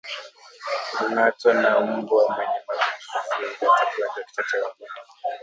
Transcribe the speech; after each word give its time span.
Kungatwa 0.95 1.53
na 1.61 1.79
mbwa 1.81 2.23
mwenye 2.33 2.59
maambukizi 2.67 3.31
huleta 3.35 3.65
ugonjwa 3.65 4.09
wa 4.13 4.23
kichaa 4.23 4.43
cha 4.49 4.57
mbwa 4.57 4.87